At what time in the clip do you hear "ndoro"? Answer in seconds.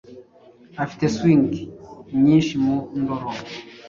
2.99-3.27